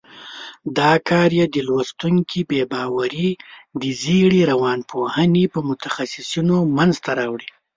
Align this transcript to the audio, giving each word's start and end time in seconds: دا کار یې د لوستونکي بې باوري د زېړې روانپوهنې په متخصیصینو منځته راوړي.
دا 0.77 0.91
کار 1.09 1.29
یې 1.39 1.45
د 1.49 1.57
لوستونکي 1.67 2.41
بې 2.49 2.61
باوري 2.73 3.29
د 3.81 3.83
زېړې 4.01 4.41
روانپوهنې 4.51 5.43
په 5.53 5.59
متخصیصینو 5.69 6.57
منځته 6.77 7.11
راوړي. 7.19 7.49